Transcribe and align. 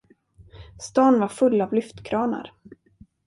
Stan 0.79 1.19
var 1.19 1.27
full 1.27 1.61
av 1.61 1.73
lyftkranar. 1.73 2.53